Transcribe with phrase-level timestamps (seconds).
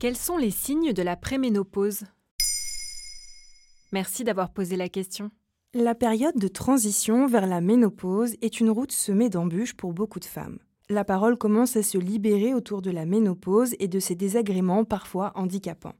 [0.00, 2.04] Quels sont les signes de la préménopause?
[3.90, 5.32] Merci d'avoir posé la question.
[5.74, 10.24] La période de transition vers la ménopause est une route semée d'embûches pour beaucoup de
[10.24, 10.60] femmes.
[10.88, 15.32] La parole commence à se libérer autour de la ménopause et de ses désagréments parfois
[15.34, 15.96] handicapants.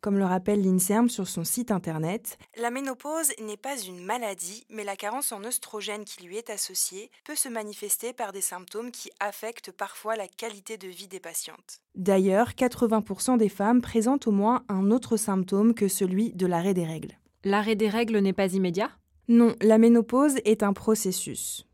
[0.00, 4.84] Comme le rappelle l'INSERM sur son site internet, la ménopause n'est pas une maladie, mais
[4.84, 9.10] la carence en oestrogène qui lui est associée peut se manifester par des symptômes qui
[9.20, 11.80] affectent parfois la qualité de vie des patientes.
[11.94, 16.84] D'ailleurs, 80% des femmes présentent au moins un autre symptôme que celui de l'arrêt des
[16.84, 17.18] règles.
[17.44, 18.90] L'arrêt des règles n'est pas immédiat?
[19.28, 21.66] Non, la ménopause est un processus.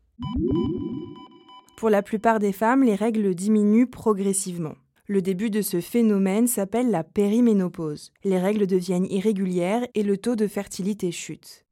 [1.77, 4.75] Pour la plupart des femmes, les règles diminuent progressivement.
[5.05, 8.13] Le début de ce phénomène s'appelle la périménopause.
[8.23, 11.65] Les règles deviennent irrégulières et le taux de fertilité chute.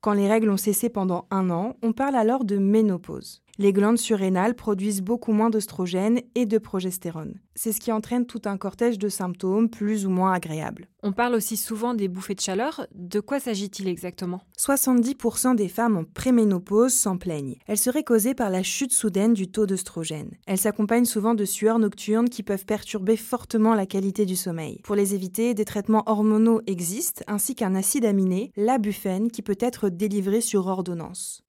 [0.00, 3.43] Quand les règles ont cessé pendant un an, on parle alors de ménopause.
[3.56, 7.38] Les glandes surrénales produisent beaucoup moins d'oestrogène et de progestérone.
[7.54, 10.88] C'est ce qui entraîne tout un cortège de symptômes plus ou moins agréables.
[11.04, 12.86] On parle aussi souvent des bouffées de chaleur.
[12.96, 14.40] De quoi s'agit-il exactement?
[14.58, 17.56] 70% des femmes en préménopause s'en plaignent.
[17.68, 20.32] Elles seraient causées par la chute soudaine du taux d'oestrogène.
[20.46, 24.80] Elles s'accompagnent souvent de sueurs nocturnes qui peuvent perturber fortement la qualité du sommeil.
[24.82, 29.90] Pour les éviter, des traitements hormonaux existent, ainsi qu'un acide aminé, l'abufène, qui peut être
[29.90, 31.44] délivré sur ordonnance.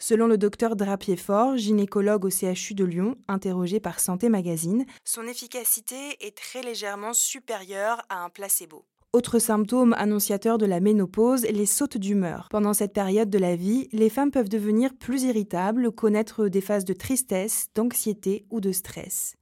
[0.00, 6.16] Selon le docteur Drapier-Fort, gynécologue au CHU de Lyon, interrogé par Santé Magazine, son efficacité
[6.20, 8.84] est très légèrement supérieure à un placebo.
[9.12, 12.46] Autre symptôme annonciateur de la ménopause, les sautes d'humeur.
[12.50, 16.84] Pendant cette période de la vie, les femmes peuvent devenir plus irritables, connaître des phases
[16.84, 19.37] de tristesse, d'anxiété ou de stress.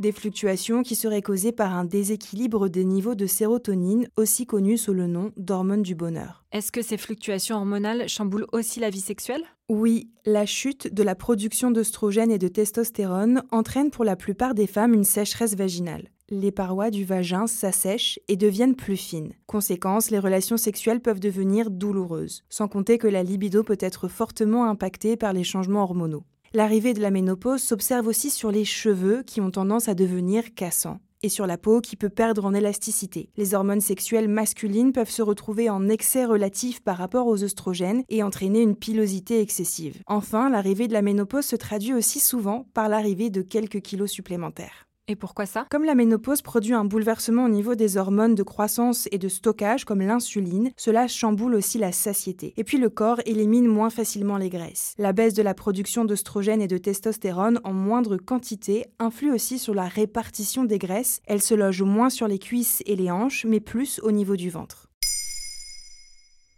[0.00, 4.92] Des fluctuations qui seraient causées par un déséquilibre des niveaux de sérotonine, aussi connu sous
[4.92, 6.44] le nom d'hormone du bonheur.
[6.50, 9.44] Est-ce que ces fluctuations hormonales chamboulent aussi la vie sexuelle?
[9.68, 14.66] Oui, la chute de la production d'œstrogène et de testostérone entraîne pour la plupart des
[14.66, 16.08] femmes une sécheresse vaginale.
[16.28, 19.34] Les parois du vagin s'assèchent et deviennent plus fines.
[19.46, 24.64] Conséquence, les relations sexuelles peuvent devenir douloureuses, sans compter que la libido peut être fortement
[24.64, 26.24] impactée par les changements hormonaux.
[26.56, 31.00] L'arrivée de la ménopause s'observe aussi sur les cheveux qui ont tendance à devenir cassants
[31.24, 33.28] et sur la peau qui peut perdre en élasticité.
[33.36, 38.22] Les hormones sexuelles masculines peuvent se retrouver en excès relatif par rapport aux œstrogènes et
[38.22, 40.00] entraîner une pilosité excessive.
[40.06, 44.86] Enfin, l'arrivée de la ménopause se traduit aussi souvent par l'arrivée de quelques kilos supplémentaires.
[45.06, 45.66] Et pourquoi ça?
[45.70, 49.84] Comme la ménopause produit un bouleversement au niveau des hormones de croissance et de stockage
[49.84, 52.54] comme l'insuline, cela chamboule aussi la satiété.
[52.56, 54.94] Et puis le corps élimine moins facilement les graisses.
[54.96, 59.74] La baisse de la production d'œstrogène et de testostérone en moindre quantité influe aussi sur
[59.74, 61.20] la répartition des graisses.
[61.26, 64.48] Elles se logent moins sur les cuisses et les hanches, mais plus au niveau du
[64.48, 64.88] ventre.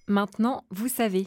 [0.06, 1.26] Maintenant, vous savez.